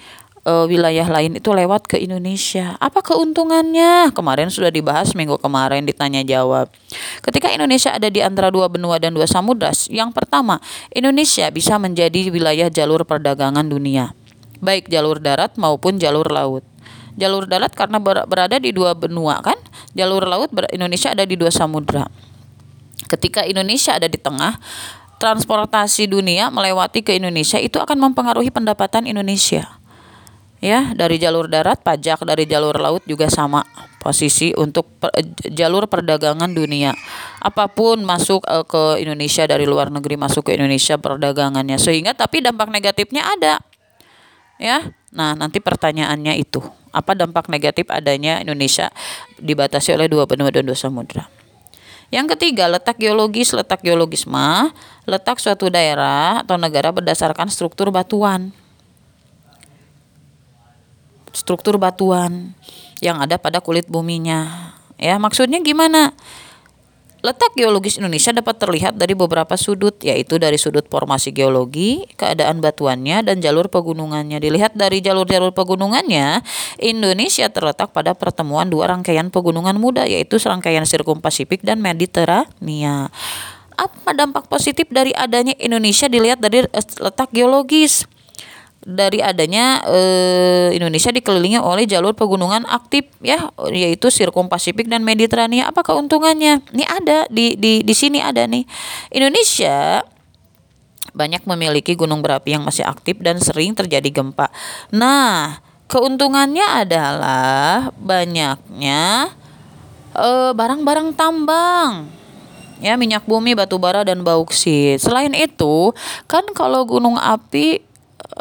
uh, 0.49 0.65
wilayah 0.65 1.05
lain 1.05 1.37
itu 1.37 1.53
lewat 1.53 1.85
ke 1.85 2.01
Indonesia. 2.01 2.81
Apa 2.81 3.05
keuntungannya? 3.05 4.09
Kemarin 4.17 4.49
sudah 4.49 4.73
dibahas 4.73 5.13
minggu 5.13 5.37
kemarin 5.37 5.85
ditanya 5.85 6.25
jawab. 6.25 6.73
Ketika 7.21 7.53
Indonesia 7.53 7.93
ada 7.93 8.09
di 8.09 8.25
antara 8.25 8.49
dua 8.49 8.73
benua 8.73 8.97
dan 8.97 9.13
dua 9.13 9.29
samudra, 9.29 9.71
yang 9.93 10.11
pertama, 10.17 10.57
Indonesia 10.97 11.53
bisa 11.53 11.77
menjadi 11.77 12.33
wilayah 12.33 12.73
jalur 12.73 13.05
perdagangan 13.05 13.69
dunia, 13.69 14.17
baik 14.65 14.89
jalur 14.89 15.21
darat 15.21 15.53
maupun 15.61 16.01
jalur 16.01 16.27
laut. 16.33 16.65
Jalur 17.19 17.51
darat 17.51 17.75
karena 17.75 17.99
berada 18.01 18.57
di 18.63 18.71
dua 18.71 18.95
benua 18.95 19.43
kan, 19.43 19.59
jalur 19.93 20.23
laut 20.25 20.55
Indonesia 20.71 21.13
ada 21.13 21.27
di 21.27 21.35
dua 21.35 21.51
samudra. 21.51 22.07
Ketika 23.11 23.43
Indonesia 23.43 23.99
ada 23.99 24.07
di 24.07 24.15
tengah, 24.21 24.55
transportasi 25.19 26.07
dunia 26.07 26.47
melewati 26.55 27.03
ke 27.03 27.19
Indonesia 27.19 27.59
itu 27.59 27.83
akan 27.83 27.99
mempengaruhi 27.99 28.55
pendapatan 28.55 29.11
Indonesia 29.11 29.78
ya 30.59 30.91
dari 30.95 31.19
jalur 31.19 31.47
darat 31.47 31.83
pajak 31.83 32.27
dari 32.27 32.45
jalur 32.47 32.75
laut 32.79 33.03
juga 33.07 33.31
sama. 33.31 33.65
Posisi 33.99 34.55
untuk 34.55 34.89
per, 35.03 35.11
jalur 35.53 35.91
perdagangan 35.91 36.49
dunia. 36.55 36.95
Apa 37.43 37.67
pun 37.69 38.01
masuk 38.07 38.47
uh, 38.47 38.63
ke 38.63 39.03
Indonesia 39.03 39.45
dari 39.45 39.67
luar 39.67 39.91
negeri 39.91 40.15
masuk 40.15 40.49
ke 40.49 40.57
Indonesia 40.57 40.97
perdagangannya. 40.97 41.77
Sehingga 41.77 42.15
tapi 42.15 42.41
dampak 42.41 42.71
negatifnya 42.71 43.27
ada. 43.27 43.59
Ya 44.59 44.95
nah 45.11 45.35
nanti 45.35 45.59
pertanyaannya 45.59 46.39
itu. 46.39 46.63
Apa 46.95 47.19
dampak 47.19 47.51
negatif 47.53 47.91
adanya 47.91 48.41
Indonesia 48.41 48.89
dibatasi 49.37 49.93
oleh 49.99 50.09
dua 50.09 50.25
benua 50.25 50.49
dan 50.55 50.65
dua 50.65 50.79
samudra? 50.79 51.29
Yang 52.09 52.39
ketiga, 52.39 52.73
letak 52.73 52.97
geologis. 52.97 53.53
Letak 53.53 53.85
geologis 53.85 54.25
mah 54.25 54.73
letak 55.05 55.37
suatu 55.43 55.69
daerah 55.69 56.41
atau 56.41 56.57
negara 56.57 56.89
berdasarkan 56.95 57.53
struktur 57.53 57.93
batuan 57.93 58.55
struktur 61.39 61.79
batuan 61.79 62.59
yang 62.99 63.23
ada 63.23 63.39
pada 63.39 63.63
kulit 63.63 63.87
buminya. 63.87 64.75
Ya, 64.99 65.15
maksudnya 65.23 65.63
gimana? 65.63 66.11
Letak 67.19 67.59
geologis 67.59 67.99
Indonesia 67.99 68.31
dapat 68.31 68.63
terlihat 68.63 68.95
dari 68.95 69.11
beberapa 69.11 69.59
sudut, 69.59 69.99
yaitu 70.07 70.39
dari 70.39 70.55
sudut 70.55 70.87
formasi 70.87 71.35
geologi, 71.35 72.07
keadaan 72.15 72.63
batuannya, 72.63 73.27
dan 73.27 73.43
jalur 73.43 73.67
pegunungannya. 73.67 74.39
Dilihat 74.39 74.79
dari 74.79 75.03
jalur-jalur 75.03 75.51
pegunungannya, 75.51 76.47
Indonesia 76.79 77.51
terletak 77.51 77.91
pada 77.91 78.15
pertemuan 78.15 78.71
dua 78.71 78.95
rangkaian 78.95 79.35
pegunungan 79.35 79.75
muda, 79.83 80.07
yaitu 80.07 80.39
serangkaian 80.39 80.87
Sirkum 80.87 81.19
Pasifik 81.19 81.67
dan 81.67 81.83
Mediterania. 81.83 83.11
Apa 83.75 84.15
dampak 84.15 84.47
positif 84.47 84.87
dari 84.87 85.11
adanya 85.11 85.59
Indonesia 85.59 86.07
dilihat 86.07 86.39
dari 86.39 86.71
eh, 86.71 86.87
letak 87.03 87.35
geologis? 87.35 88.07
Dari 88.89 89.21
adanya 89.21 89.85
eh, 89.85 90.73
Indonesia 90.73 91.13
dikelilingi 91.13 91.61
oleh 91.61 91.85
jalur 91.85 92.17
pegunungan 92.17 92.65
aktif 92.65 93.05
ya 93.21 93.53
yaitu 93.69 94.09
Sirkum 94.09 94.49
Pasifik 94.49 94.89
dan 94.89 95.05
Mediterania. 95.05 95.69
Apa 95.69 95.85
keuntungannya? 95.85 96.65
Ini 96.73 96.85
ada 96.89 97.29
di 97.29 97.53
di 97.61 97.85
di 97.85 97.95
sini 97.95 98.25
ada 98.25 98.49
nih. 98.49 98.65
Indonesia 99.13 100.01
banyak 101.13 101.45
memiliki 101.45 101.93
gunung 101.93 102.25
berapi 102.25 102.57
yang 102.57 102.65
masih 102.65 102.89
aktif 102.89 103.21
dan 103.21 103.37
sering 103.45 103.77
terjadi 103.77 104.09
gempa. 104.09 104.49
Nah 104.97 105.61
keuntungannya 105.93 106.89
adalah 106.89 107.93
banyaknya 108.01 109.29
eh, 110.17 110.51
barang-barang 110.57 111.13
tambang. 111.13 112.09
Ya 112.79 112.95
minyak 112.95 113.27
bumi 113.27 113.59
batu 113.59 113.77
bara 113.77 114.07
dan 114.07 114.23
bauksit 114.23 115.03
selain 115.03 115.35
itu 115.35 115.93
kan 116.31 116.47
kalau 116.55 116.87
gunung 116.87 117.19
api 117.19 117.88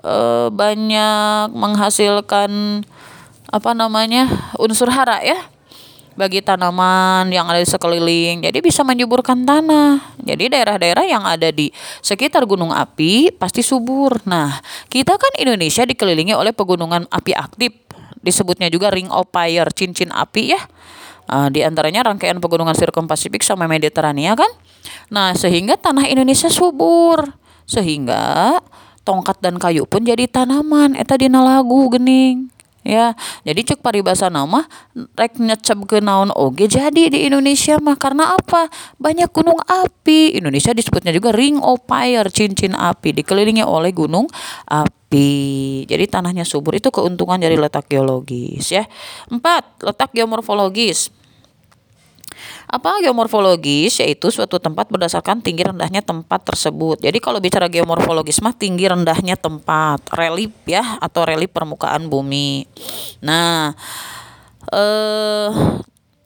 uh, 0.03 0.47
banyak 0.51 1.53
menghasilkan 1.53 2.83
apa 3.47 3.71
namanya 3.71 4.27
unsur 4.59 4.91
hara 4.91 5.23
ya 5.23 5.39
bagi 6.17 6.41
tanaman 6.41 7.29
yang 7.29 7.45
ada 7.45 7.61
di 7.61 7.69
sekeliling. 7.69 8.41
Jadi 8.41 8.59
bisa 8.59 8.81
menyuburkan 8.81 9.45
tanah. 9.45 10.17
Jadi 10.17 10.49
daerah-daerah 10.49 11.05
yang 11.05 11.23
ada 11.23 11.53
di 11.53 11.69
sekitar 12.01 12.43
gunung 12.49 12.73
api 12.73 13.29
pasti 13.37 13.61
subur. 13.61 14.17
Nah, 14.25 14.57
kita 14.89 15.13
kan 15.15 15.33
Indonesia 15.37 15.85
dikelilingi 15.85 16.33
oleh 16.33 16.51
pegunungan 16.51 17.05
api 17.13 17.37
aktif. 17.37 17.71
Disebutnya 18.25 18.67
juga 18.73 18.89
Ring 18.89 19.13
of 19.13 19.29
Fire, 19.29 19.69
cincin 19.71 20.09
api 20.09 20.57
ya. 20.57 20.61
Uh, 21.27 21.47
di 21.53 21.61
antaranya 21.61 22.07
rangkaian 22.09 22.41
pegunungan 22.41 22.73
Sirkum 22.73 23.05
Pasifik 23.05 23.45
sama 23.45 23.69
Mediterania 23.69 24.33
kan. 24.33 24.49
Nah, 25.13 25.37
sehingga 25.37 25.77
tanah 25.77 26.09
Indonesia 26.09 26.49
subur. 26.49 27.29
Sehingga 27.67 28.57
tongkat 29.07 29.39
dan 29.39 29.55
kayu 29.55 29.87
pun 29.87 30.03
jadi 30.03 30.27
tanaman. 30.27 30.99
Eta 30.99 31.15
dina 31.15 31.39
lagu 31.39 31.87
gening 31.87 32.51
ya. 32.83 33.15
Jadi 33.47 33.71
cek 33.71 33.79
paribasa 33.79 34.27
nama 34.27 34.67
rek 35.15 35.39
nyecep 35.39 35.79
ke 35.87 36.03
naon 36.03 36.31
oge 36.35 36.67
jadi 36.67 37.07
di 37.07 37.23
Indonesia 37.23 37.79
mah. 37.79 37.95
Karena 37.95 38.35
apa? 38.35 38.67
Banyak 38.99 39.31
gunung 39.31 39.59
api. 39.63 40.35
Indonesia 40.35 40.75
disebutnya 40.75 41.15
juga 41.15 41.31
ring 41.31 41.59
of 41.63 41.83
fire 41.87 42.27
cincin 42.27 42.75
api. 42.75 43.15
Dikelilingi 43.15 43.63
oleh 43.63 43.95
gunung 43.95 44.27
api. 44.67 45.31
Jadi 45.87 46.03
tanahnya 46.11 46.43
subur. 46.43 46.75
Itu 46.75 46.91
keuntungan 46.91 47.39
dari 47.39 47.55
letak 47.55 47.87
geologis 47.87 48.71
ya. 48.71 48.83
Empat 49.31 49.83
letak 49.83 50.11
geomorfologis 50.11 51.16
Apa 52.67 52.99
geomorfologis 52.99 54.03
yaitu 54.03 54.27
suatu 54.33 54.59
tempat 54.59 54.91
berdasarkan 54.91 55.39
tinggi 55.39 55.63
rendahnya 55.63 56.03
tempat 56.03 56.43
tersebut. 56.47 56.99
Jadi 56.99 57.17
kalau 57.23 57.39
bicara 57.39 57.71
geomorfologis 57.71 58.43
mah 58.43 58.55
tinggi 58.55 58.87
rendahnya 58.87 59.39
tempat, 59.39 60.03
relief 60.15 60.51
ya 60.67 60.99
atau 60.99 61.23
relief 61.23 61.53
permukaan 61.55 62.11
bumi. 62.11 62.67
Nah, 63.23 63.71
eh 64.73 65.49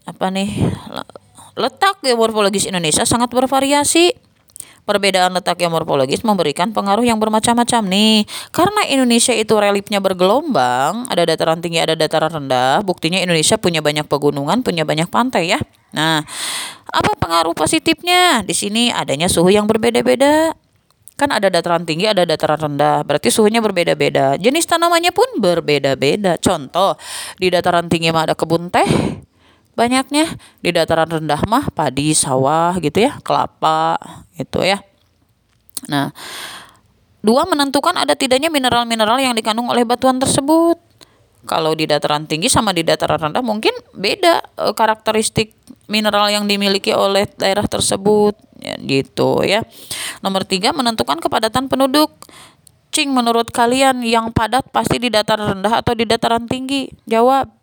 apa 0.08 0.25
nih? 0.34 0.50
Letak 1.60 2.00
geomorfologis 2.01 2.66
Indonesia 2.66 3.04
sangat 3.04 3.30
bervariasi 3.30 4.31
Perbedaan 4.92 5.32
letak 5.32 5.56
geomorfologis 5.64 6.20
memberikan 6.28 6.76
pengaruh 6.76 7.08
yang 7.08 7.16
bermacam-macam 7.16 7.80
nih. 7.88 8.28
Karena 8.52 8.84
Indonesia 8.92 9.32
itu 9.32 9.56
reliefnya 9.56 10.04
bergelombang, 10.04 11.08
ada 11.08 11.24
dataran 11.24 11.64
tinggi, 11.64 11.80
ada 11.80 11.96
dataran 11.96 12.28
rendah. 12.28 12.84
Buktinya 12.84 13.16
Indonesia 13.24 13.56
punya 13.56 13.80
banyak 13.80 14.04
pegunungan, 14.12 14.60
punya 14.60 14.84
banyak 14.84 15.08
pantai 15.08 15.56
ya. 15.56 15.64
Nah, 15.96 16.28
apa 16.92 17.12
pengaruh 17.16 17.56
positifnya? 17.56 18.44
Di 18.44 18.52
sini 18.52 18.92
adanya 18.92 19.32
suhu 19.32 19.48
yang 19.48 19.64
berbeda-beda. 19.64 20.52
Kan 21.16 21.32
ada 21.32 21.48
dataran 21.48 21.88
tinggi, 21.88 22.12
ada 22.12 22.28
dataran 22.28 22.60
rendah. 22.60 23.08
Berarti 23.08 23.32
suhunya 23.32 23.64
berbeda-beda. 23.64 24.36
Jenis 24.36 24.68
tanamannya 24.68 25.16
pun 25.16 25.40
berbeda-beda. 25.40 26.36
Contoh, 26.36 27.00
di 27.40 27.48
dataran 27.48 27.88
tinggi 27.88 28.12
mah 28.12 28.28
ada 28.28 28.36
kebun 28.36 28.68
teh, 28.68 28.92
banyaknya. 29.75 30.28
Di 30.60 30.70
dataran 30.75 31.10
rendah 31.10 31.42
mah 31.48 31.72
padi 31.72 32.13
sawah 32.16 32.75
gitu 32.80 33.04
ya 33.08 33.18
kelapa 33.22 33.98
gitu 34.36 34.63
ya. 34.63 34.80
Nah 35.88 36.12
dua 37.22 37.46
menentukan 37.46 37.94
ada 37.94 38.18
tidaknya 38.18 38.50
mineral-mineral 38.50 39.22
yang 39.22 39.38
dikandung 39.38 39.70
oleh 39.70 39.86
batuan 39.86 40.18
tersebut. 40.18 40.78
Kalau 41.42 41.74
di 41.74 41.90
dataran 41.90 42.30
tinggi 42.30 42.54
sama 42.54 42.70
di 42.70 42.86
dataran 42.86 43.18
rendah 43.18 43.42
mungkin 43.42 43.74
beda 43.98 44.46
e, 44.62 44.66
karakteristik 44.78 45.58
mineral 45.90 46.30
yang 46.30 46.46
dimiliki 46.46 46.94
oleh 46.94 47.25
daerah 47.34 47.66
tersebut 47.66 48.38
ya, 48.62 48.78
gitu 48.78 49.42
ya. 49.42 49.66
Nomor 50.22 50.46
tiga 50.46 50.70
menentukan 50.70 51.18
kepadatan 51.18 51.66
penduduk. 51.66 52.13
Cing 52.92 53.10
menurut 53.10 53.50
kalian 53.50 54.04
yang 54.04 54.36
padat 54.36 54.68
pasti 54.70 55.00
di 55.00 55.08
dataran 55.08 55.58
rendah 55.58 55.80
atau 55.80 55.96
di 55.96 56.04
dataran 56.04 56.44
tinggi? 56.46 56.92
Jawab 57.08 57.61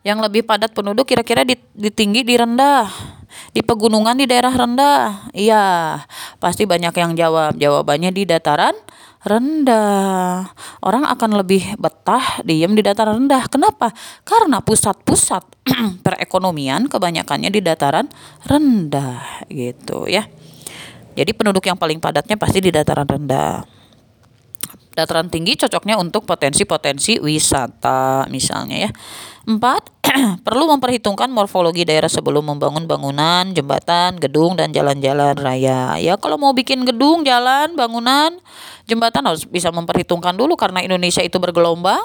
yang 0.00 0.18
lebih 0.20 0.48
padat 0.48 0.72
penduduk 0.72 1.04
kira-kira 1.04 1.44
di, 1.44 1.56
di 1.76 1.90
tinggi 1.92 2.24
di 2.24 2.34
rendah. 2.36 2.88
Di 3.54 3.62
pegunungan 3.62 4.18
di 4.18 4.26
daerah 4.26 4.50
rendah. 4.50 5.30
Iya 5.36 5.64
pasti 6.42 6.64
banyak 6.66 6.94
yang 6.96 7.12
jawab. 7.14 7.54
Jawabannya 7.60 8.10
di 8.10 8.24
dataran 8.26 8.74
rendah. 9.20 10.50
Orang 10.80 11.04
akan 11.04 11.44
lebih 11.44 11.76
betah 11.76 12.40
diem 12.42 12.72
di 12.72 12.82
dataran 12.82 13.22
rendah. 13.22 13.44
Kenapa? 13.52 13.92
Karena 14.24 14.64
pusat-pusat 14.64 15.44
perekonomian 16.04 16.88
kebanyakannya 16.88 17.52
di 17.52 17.60
dataran 17.60 18.08
rendah 18.48 19.46
gitu 19.52 20.08
ya. 20.08 20.24
Jadi 21.14 21.30
penduduk 21.36 21.68
yang 21.68 21.76
paling 21.76 22.00
padatnya 22.00 22.40
pasti 22.40 22.64
di 22.64 22.72
dataran 22.72 23.04
rendah. 23.04 23.62
Dataran 24.96 25.28
tinggi 25.30 25.54
cocoknya 25.54 26.00
untuk 26.00 26.26
potensi-potensi 26.26 27.22
wisata 27.22 28.26
misalnya 28.26 28.88
ya 28.88 28.90
Empat, 29.50 29.82
perlu 30.46 30.70
memperhitungkan 30.70 31.26
morfologi 31.26 31.82
daerah 31.82 32.06
sebelum 32.06 32.54
membangun 32.54 32.86
bangunan, 32.86 33.50
jembatan, 33.50 34.14
gedung, 34.22 34.54
dan 34.54 34.70
jalan-jalan 34.70 35.34
raya. 35.34 35.98
Ya, 35.98 36.14
kalau 36.14 36.38
mau 36.38 36.54
bikin 36.54 36.86
gedung, 36.86 37.26
jalan, 37.26 37.74
bangunan, 37.74 38.38
jembatan 38.86 39.26
harus 39.26 39.42
bisa 39.42 39.74
memperhitungkan 39.74 40.38
dulu 40.38 40.54
karena 40.54 40.86
Indonesia 40.86 41.18
itu 41.18 41.42
bergelombang. 41.42 41.98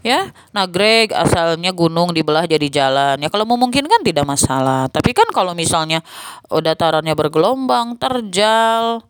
Ya, 0.00 0.32
nah 0.50 0.64
Greg 0.66 1.12
asalnya 1.12 1.70
gunung 1.76 2.10
dibelah 2.16 2.48
jadi 2.48 2.66
jalan. 2.66 3.20
Ya 3.20 3.28
kalau 3.28 3.46
memungkinkan 3.46 4.02
tidak 4.02 4.26
masalah. 4.26 4.90
Tapi 4.90 5.14
kan 5.14 5.28
kalau 5.30 5.54
misalnya 5.54 6.02
oh, 6.50 6.58
datarannya 6.58 7.14
bergelombang, 7.14 8.00
terjal, 8.00 9.06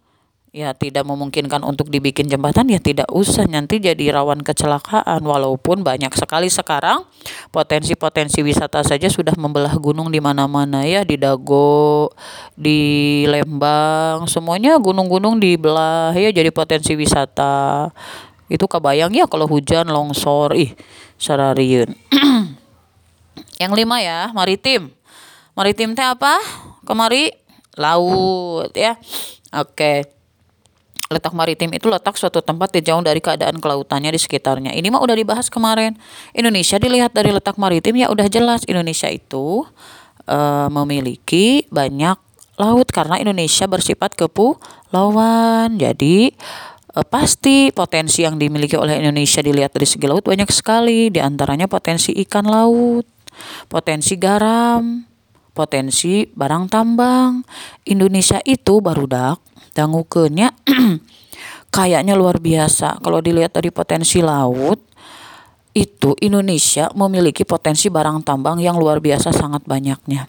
ya 0.53 0.77
tidak 0.77 1.09
memungkinkan 1.09 1.65
untuk 1.65 1.89
dibikin 1.89 2.29
jembatan 2.29 2.69
ya 2.69 2.77
tidak 2.77 3.09
usah. 3.09 3.49
Nanti 3.49 3.81
jadi 3.81 4.13
rawan 4.13 4.45
kecelakaan 4.45 5.25
walaupun 5.25 5.81
banyak 5.81 6.13
sekali 6.13 6.53
sekarang 6.53 7.09
potensi-potensi 7.49 8.45
wisata 8.45 8.85
saja 8.85 9.09
sudah 9.09 9.33
membelah 9.41 9.73
gunung 9.81 10.13
di 10.13 10.21
mana-mana 10.21 10.85
ya. 10.85 11.09
Di 11.09 11.17
Dago 11.17 12.13
di 12.53 13.25
Lembang 13.25 14.29
semuanya 14.29 14.77
gunung-gunung 14.77 15.41
dibelah 15.41 16.13
ya. 16.13 16.29
Jadi 16.29 16.53
potensi 16.53 16.93
wisata. 16.95 17.89
Itu 18.53 18.69
kebayang 18.69 19.17
ya 19.17 19.25
kalau 19.25 19.49
hujan 19.49 19.89
longsor. 19.89 20.53
Ih 20.53 20.77
sarariun 21.17 21.97
yang 23.63 23.73
lima 23.73 24.05
ya 24.05 24.29
maritim. 24.37 24.93
Maritim 25.57 25.97
teh 25.97 26.05
apa? 26.05 26.37
Kemari? 26.85 27.33
Laut 27.81 28.69
ya. 28.77 29.01
Oke. 29.49 30.05
okay. 30.05 30.22
Letak 31.13 31.37
maritim 31.37 31.71
itu 31.77 31.93
letak 31.93 32.17
suatu 32.17 32.41
tempat 32.41 32.73
di 32.73 32.81
jauh 32.81 33.05
dari 33.05 33.21
keadaan 33.21 33.61
kelautannya 33.61 34.09
di 34.09 34.21
sekitarnya. 34.21 34.73
Ini 34.73 34.89
mah 34.89 35.05
udah 35.05 35.13
dibahas 35.13 35.53
kemarin. 35.53 35.95
Indonesia 36.33 36.81
dilihat 36.81 37.13
dari 37.13 37.31
letak 37.31 37.61
maritim 37.61 38.01
ya 38.01 38.09
udah 38.09 38.27
jelas 38.33 38.65
Indonesia 38.65 39.13
itu 39.13 39.69
uh, 40.27 40.69
memiliki 40.73 41.69
banyak 41.69 42.17
laut 42.57 42.89
karena 42.89 43.21
Indonesia 43.21 43.69
bersifat 43.69 44.17
kepulauan. 44.17 45.77
Jadi 45.77 46.33
uh, 46.97 47.07
pasti 47.07 47.69
potensi 47.71 48.25
yang 48.25 48.41
dimiliki 48.41 48.81
oleh 48.81 48.97
Indonesia 48.99 49.45
dilihat 49.45 49.77
dari 49.77 49.85
segi 49.85 50.07
laut 50.09 50.25
banyak 50.25 50.49
sekali. 50.49 51.13
Di 51.13 51.21
antaranya 51.21 51.69
potensi 51.69 52.17
ikan 52.25 52.49
laut, 52.49 53.05
potensi 53.69 54.17
garam, 54.17 55.05
potensi 55.53 56.25
barang 56.27 56.65
tambang. 56.73 57.45
Indonesia 57.85 58.41
itu 58.49 58.81
baru 58.81 59.05
dak 59.05 59.52
dangukeunnya 59.73 60.53
kayaknya 61.75 62.15
luar 62.15 62.39
biasa. 62.39 63.01
Kalau 63.01 63.19
dilihat 63.25 63.57
dari 63.57 63.73
potensi 63.73 64.21
laut, 64.21 64.81
itu 65.73 66.13
Indonesia 66.21 66.93
memiliki 66.93 67.49
potensi 67.49 67.89
barang 67.89 68.25
tambang 68.25 68.61
yang 68.61 68.77
luar 68.77 69.01
biasa 69.01 69.33
sangat 69.33 69.65
banyaknya. 69.65 70.29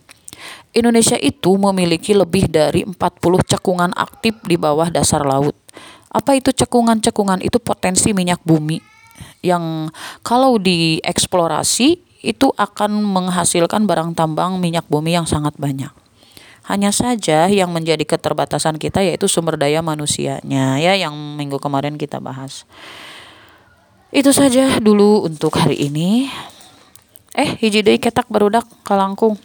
Indonesia 0.73 1.19
itu 1.19 1.53
memiliki 1.55 2.17
lebih 2.17 2.49
dari 2.49 2.81
40 2.83 2.97
cekungan 3.45 3.91
aktif 3.93 4.39
di 4.43 4.57
bawah 4.57 4.89
dasar 4.89 5.21
laut. 5.21 5.53
Apa 6.09 6.33
itu 6.33 6.49
cekungan-cekungan? 6.49 7.45
Itu 7.45 7.61
potensi 7.61 8.11
minyak 8.11 8.41
bumi 8.41 8.81
yang 9.43 9.91
kalau 10.25 10.57
dieksplorasi 10.57 12.01
itu 12.23 12.47
akan 12.55 13.03
menghasilkan 13.03 13.83
barang 13.83 14.15
tambang 14.15 14.57
minyak 14.57 14.87
bumi 14.87 15.19
yang 15.19 15.27
sangat 15.27 15.53
banyak. 15.59 15.91
Hanya 16.63 16.95
saja 16.95 17.51
yang 17.51 17.75
menjadi 17.75 18.07
keterbatasan 18.07 18.79
kita 18.79 19.03
yaitu 19.03 19.27
sumber 19.27 19.59
daya 19.59 19.83
manusianya 19.83 20.79
ya 20.79 20.95
yang 20.95 21.11
minggu 21.35 21.59
kemarin 21.59 21.99
kita 21.99 22.23
bahas. 22.23 22.63
Itu 24.13 24.31
saja 24.31 24.79
dulu 24.79 25.27
untuk 25.27 25.59
hari 25.59 25.91
ini. 25.91 26.31
Eh, 27.33 27.57
hiji 27.59 27.83
deui 27.83 27.99
ketak 27.99 28.29
barudak 28.29 28.63
kalangkung. 28.85 29.35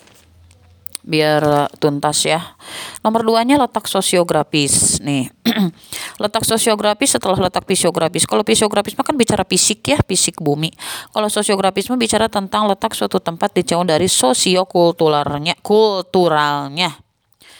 Biar 1.03 1.73
tuntas 1.81 2.21
ya. 2.29 2.55
Nomor 3.01 3.25
duanya 3.25 3.57
letak 3.57 3.89
sosiografis 3.89 5.01
nih. 5.01 5.33
letak 6.23 6.45
sosiografis 6.45 7.17
setelah 7.17 7.49
letak 7.49 7.65
fisiografis. 7.65 8.29
Kalau 8.29 8.45
fisiografis 8.45 8.93
mah 8.93 9.09
kan 9.09 9.17
bicara 9.17 9.43
fisik 9.49 9.89
ya, 9.89 9.99
fisik 10.05 10.37
bumi. 10.39 10.69
Kalau 11.17 11.33
sosiografis 11.33 11.89
mah 11.89 11.97
bicara 11.97 12.29
tentang 12.29 12.69
letak 12.69 12.93
suatu 12.93 13.19
tempat 13.25 13.57
di 13.57 13.65
jauh 13.65 13.89
dari 13.89 14.05
sosiokulturalnya, 14.05 15.57
kulturalnya 15.65 17.08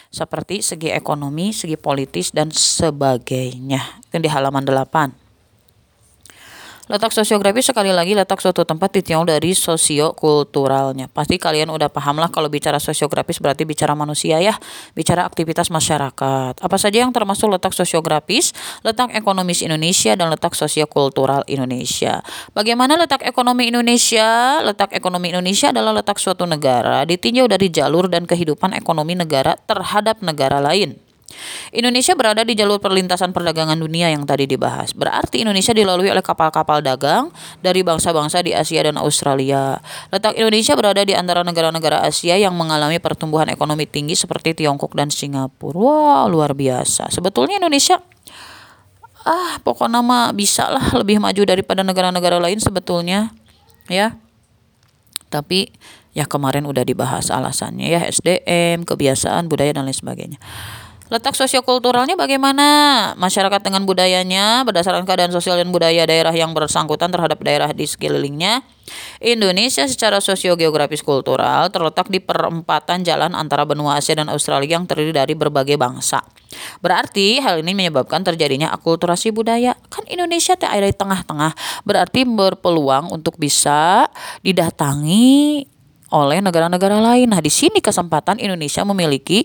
seperti 0.09 0.65
segi 0.65 0.89
ekonomi, 0.91 1.53
segi 1.53 1.77
politis 1.77 2.33
dan 2.33 2.49
sebagainya. 2.49 4.01
Itu 4.09 4.19
di 4.21 4.29
halaman 4.29 4.65
8. 4.65 5.28
Letak 6.89 7.13
sosiografis 7.13 7.69
sekali 7.69 7.93
lagi 7.93 8.17
letak 8.17 8.41
suatu 8.41 8.65
tempat 8.65 8.89
ditiang 8.97 9.29
dari 9.29 9.53
sosiokulturalnya. 9.53 11.13
Pasti 11.13 11.37
kalian 11.37 11.69
udah 11.69 11.93
paham 11.93 12.17
lah 12.17 12.33
kalau 12.33 12.49
bicara 12.49 12.81
sosiografis 12.81 13.37
berarti 13.45 13.69
bicara 13.69 13.93
manusia 13.93 14.41
ya, 14.41 14.57
bicara 14.97 15.29
aktivitas 15.29 15.69
masyarakat. 15.69 16.57
Apa 16.57 16.77
saja 16.81 17.05
yang 17.05 17.13
termasuk 17.13 17.53
letak 17.53 17.77
sosiografis, 17.77 18.57
letak 18.81 19.13
ekonomis 19.13 19.61
Indonesia 19.61 20.17
dan 20.17 20.33
letak 20.33 20.57
sosiokultural 20.57 21.45
Indonesia. 21.45 22.25
Bagaimana 22.57 22.97
letak 22.97 23.21
ekonomi 23.21 23.69
Indonesia? 23.69 24.65
Letak 24.65 24.97
ekonomi 24.97 25.29
Indonesia 25.29 25.69
adalah 25.69 25.93
letak 25.93 26.17
suatu 26.17 26.49
negara 26.49 27.05
ditinjau 27.05 27.45
dari 27.53 27.69
jalur 27.69 28.09
dan 28.09 28.25
kehidupan 28.25 28.73
ekonomi 28.73 29.13
negara 29.13 29.61
terhadap 29.69 30.25
negara 30.25 30.57
lain. 30.65 31.08
Indonesia 31.71 32.17
berada 32.17 32.41
di 32.41 32.57
jalur 32.57 32.81
perlintasan 32.81 33.37
perdagangan 33.37 33.77
dunia 33.77 34.09
yang 34.09 34.25
tadi 34.25 34.49
dibahas. 34.49 34.97
Berarti 34.97 35.45
Indonesia 35.45 35.77
dilalui 35.77 36.09
oleh 36.09 36.25
kapal-kapal 36.25 36.81
dagang 36.81 37.29
dari 37.61 37.85
bangsa-bangsa 37.85 38.41
di 38.41 38.57
Asia 38.57 38.85
dan 38.85 38.97
Australia. 38.97 39.77
Letak 40.09 40.41
Indonesia 40.41 40.73
berada 40.75 41.05
di 41.05 41.13
antara 41.13 41.45
negara-negara 41.45 42.01
Asia 42.01 42.41
yang 42.41 42.57
mengalami 42.57 42.97
pertumbuhan 42.97 43.53
ekonomi 43.53 43.85
tinggi 43.85 44.17
seperti 44.17 44.57
Tiongkok 44.57 44.97
dan 44.97 45.13
Singapura. 45.13 45.77
Wah, 45.77 46.25
luar 46.27 46.57
biasa. 46.57 47.13
Sebetulnya 47.13 47.61
Indonesia 47.61 48.01
ah 49.29 49.61
pokoknya 49.61 50.01
mah 50.01 50.33
bisa 50.33 50.73
lah 50.73 50.89
lebih 51.05 51.21
maju 51.21 51.43
daripada 51.45 51.85
negara-negara 51.85 52.41
lain 52.41 52.65
sebetulnya 52.65 53.29
ya 53.91 54.17
tapi 55.29 55.69
Ya 56.17 56.27
kemarin 56.27 56.67
udah 56.67 56.83
dibahas 56.83 57.31
alasannya 57.31 57.95
ya 57.95 58.03
SDM, 58.11 58.83
kebiasaan, 58.83 59.47
budaya 59.47 59.71
dan 59.71 59.87
lain 59.87 59.95
sebagainya. 59.95 60.43
Letak 61.09 61.33
sosiokulturalnya 61.33 62.21
bagaimana? 62.21 62.67
Masyarakat 63.17 63.65
dengan 63.65 63.89
budayanya 63.89 64.61
berdasarkan 64.69 65.09
keadaan 65.09 65.33
sosial 65.33 65.57
dan 65.57 65.73
budaya 65.73 66.05
daerah 66.05 66.37
yang 66.37 66.53
bersangkutan 66.53 67.09
terhadap 67.09 67.41
daerah 67.41 67.73
di 67.73 67.89
sekelilingnya. 67.89 68.61
Indonesia 69.25 69.89
secara 69.89 70.21
sosiogeografis 70.21 71.01
kultural 71.01 71.73
terletak 71.73 72.13
di 72.13 72.21
perempatan 72.21 73.09
jalan 73.09 73.33
antara 73.33 73.65
benua 73.65 73.97
Asia 73.97 74.21
dan 74.21 74.29
Australia 74.29 74.77
yang 74.77 74.85
terdiri 74.85 75.17
dari 75.17 75.33
berbagai 75.33 75.81
bangsa. 75.81 76.21
Berarti 76.85 77.41
hal 77.41 77.65
ini 77.65 77.73
menyebabkan 77.73 78.21
terjadinya 78.21 78.69
akulturasi 78.77 79.33
budaya. 79.33 79.81
Kan 79.89 80.05
Indonesia 80.13 80.61
teh 80.61 80.69
ada 80.69 80.85
di 80.85 80.93
tengah-tengah, 80.93 81.57
berarti 81.89 82.29
berpeluang 82.29 83.17
untuk 83.17 83.41
bisa 83.41 84.13
didatangi 84.45 85.65
oleh 86.09 86.41
negara-negara 86.41 87.01
lain. 87.01 87.29
Nah, 87.29 87.41
di 87.45 87.53
sini 87.53 87.85
kesempatan 87.85 88.41
Indonesia 88.41 88.81
memiliki 88.85 89.45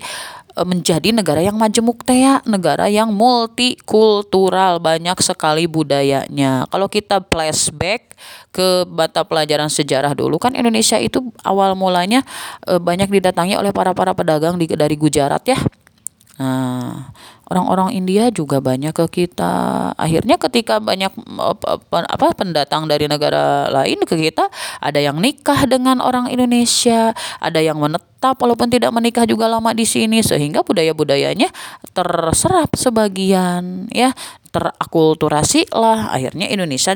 menjadi 0.61 1.09
negara 1.09 1.41
yang 1.41 1.57
majemuk 1.57 2.05
teh 2.05 2.21
ya, 2.21 2.37
negara 2.45 2.85
yang 2.85 3.09
multikultural, 3.09 4.77
banyak 4.77 5.17
sekali 5.25 5.65
budayanya. 5.65 6.69
Kalau 6.69 6.85
kita 6.85 7.25
flashback 7.25 8.13
ke 8.53 8.85
mata 8.85 9.25
pelajaran 9.25 9.65
sejarah 9.65 10.13
dulu 10.13 10.37
kan 10.37 10.53
Indonesia 10.53 11.01
itu 11.01 11.33
awal 11.41 11.73
mulanya 11.73 12.21
e, 12.69 12.77
banyak 12.77 13.09
didatangi 13.09 13.57
oleh 13.57 13.73
para-para 13.73 14.13
pedagang 14.13 14.61
dari 14.61 14.93
Gujarat 14.93 15.41
ya. 15.49 15.57
Nah, 16.37 17.13
orang-orang 17.51 17.95
India 17.95 18.31
juga 18.31 18.63
banyak 18.63 18.95
ke 18.95 19.05
kita. 19.23 19.91
Akhirnya 19.99 20.39
ketika 20.39 20.79
banyak 20.79 21.11
apa 21.91 22.27
pendatang 22.35 22.87
dari 22.87 23.09
negara 23.11 23.67
lain 23.67 24.03
ke 24.07 24.15
kita, 24.15 24.47
ada 24.79 24.99
yang 24.99 25.19
nikah 25.19 25.67
dengan 25.67 25.99
orang 25.99 26.31
Indonesia, 26.31 27.11
ada 27.43 27.59
yang 27.59 27.79
menetap 27.79 28.39
walaupun 28.39 28.71
tidak 28.71 28.95
menikah 28.95 29.27
juga 29.27 29.51
lama 29.51 29.75
di 29.75 29.83
sini 29.83 30.23
sehingga 30.23 30.63
budaya-budayanya 30.63 31.51
terserap 31.91 32.71
sebagian 32.79 33.91
ya, 33.91 34.15
terakulturasi 34.55 35.67
lah. 35.75 36.15
Akhirnya 36.15 36.47
Indonesia 36.47 36.95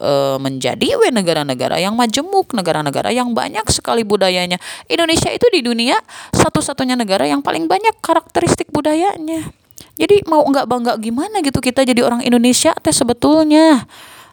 e, 0.00 0.12
menjadi 0.38 0.96
negara-negara 1.10 1.82
yang 1.82 1.98
majemuk, 1.98 2.54
negara-negara 2.54 3.10
yang 3.10 3.34
banyak 3.34 3.66
sekali 3.68 4.06
budayanya. 4.06 4.56
Indonesia 4.86 5.28
itu 5.34 5.46
di 5.50 5.60
dunia 5.66 5.98
satu-satunya 6.30 6.94
negara 6.94 7.26
yang 7.26 7.44
paling 7.44 7.66
banyak 7.66 7.98
karakteristik 7.98 8.70
budayanya. 8.70 9.59
Jadi 10.00 10.24
mau 10.24 10.40
nggak 10.40 10.64
bangga 10.64 10.96
gimana 10.96 11.44
gitu 11.44 11.60
kita 11.60 11.84
jadi 11.84 12.00
orang 12.00 12.24
Indonesia 12.24 12.72
teh 12.80 12.88
sebetulnya. 12.88 13.84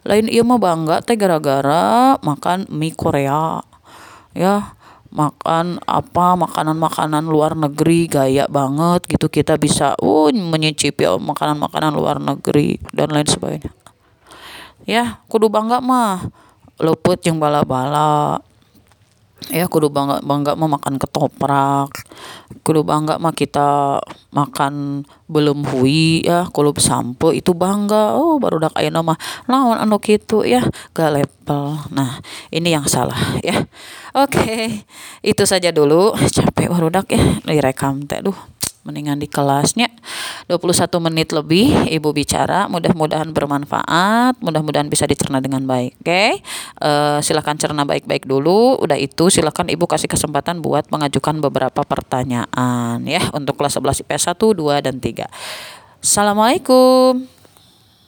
Lain 0.08 0.24
iya 0.24 0.40
mah 0.40 0.56
bangga 0.56 1.04
teh 1.04 1.12
gara-gara 1.12 2.16
makan 2.24 2.64
mie 2.72 2.96
Korea. 2.96 3.60
Ya, 4.32 4.72
makan 5.12 5.76
apa 5.84 6.40
makanan-makanan 6.40 7.28
luar 7.28 7.52
negeri 7.52 8.08
gaya 8.08 8.48
banget 8.48 9.04
gitu. 9.12 9.28
Kita 9.28 9.60
bisa 9.60 9.92
uh 10.00 10.32
menyicipi 10.32 11.04
makanan-makanan 11.04 11.92
luar 11.92 12.16
negeri 12.16 12.80
dan 12.96 13.12
lain 13.12 13.28
sebagainya. 13.28 13.68
Ya 14.88 15.20
kudu 15.28 15.52
bangga 15.52 15.84
mah. 15.84 16.32
Luput 16.80 17.20
yang 17.28 17.36
bala-bala. 17.36 18.40
Ya 19.52 19.68
kudu 19.68 19.92
bangga 19.92 20.24
bangga 20.24 20.56
mah 20.56 20.80
makan 20.80 20.96
ketoprak 20.96 21.92
kudu 22.64 22.84
bangga 22.84 23.20
mah 23.20 23.32
kita 23.32 24.00
makan 24.32 25.04
belum 25.28 25.64
hui 25.68 26.24
ya. 26.24 26.48
Kulub 26.52 26.80
sampo 26.80 27.32
itu 27.32 27.52
bangga. 27.52 28.16
Oh 28.16 28.36
baru 28.36 28.68
dak 28.68 28.74
ayeuna 28.76 29.00
mah 29.00 29.18
lawan 29.48 29.78
anu 29.80 30.00
kitu 30.00 30.44
ya. 30.44 30.64
Gak 30.92 31.12
level 31.14 31.78
nah 31.94 32.20
ini 32.52 32.72
yang 32.74 32.84
salah 32.88 33.18
ya. 33.40 33.66
Oke 34.16 34.38
okay. 34.38 34.64
itu 35.20 35.42
saja 35.44 35.72
dulu. 35.72 36.12
Capek 36.36 36.68
barudak 36.70 37.08
ya. 37.12 37.22
Direkam 37.44 38.04
teh 38.04 38.20
duh 38.20 38.36
mendingan 38.88 39.20
di 39.20 39.28
kelasnya 39.28 39.92
21 40.48 40.88
menit 41.04 41.36
lebih 41.36 41.92
ibu 41.92 42.08
bicara 42.16 42.64
mudah-mudahan 42.72 43.28
bermanfaat 43.36 44.40
mudah-mudahan 44.40 44.88
bisa 44.88 45.04
dicerna 45.04 45.44
dengan 45.44 45.68
baik 45.68 45.92
oke? 46.00 46.08
Okay? 46.08 46.30
uh, 46.80 46.88
eh, 46.88 47.18
silahkan 47.20 47.56
cerna 47.60 47.84
baik-baik 47.84 48.24
dulu. 48.24 48.80
Udah 48.80 48.96
itu 48.96 49.28
silahkan 49.28 49.68
ibu 49.68 49.84
kasih 49.84 50.08
kesempatan 50.08 50.64
buat 50.64 50.88
mengajukan 50.88 51.38
beberapa 51.44 51.84
pertanyaan 51.84 53.04
ya 53.04 53.22
untuk 53.36 53.60
kelas 53.60 53.76
11 53.76 54.08
IPS 54.08 54.24
1 54.32 54.40
2 54.40 54.86
dan 54.86 54.96
3 54.98 55.28
Assalamualaikum 55.98 57.37